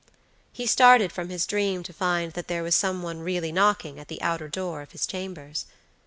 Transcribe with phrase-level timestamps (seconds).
[0.51, 4.07] He started from his dream to find that there was some one really knocking at
[4.07, 5.67] the outer door of his chambers.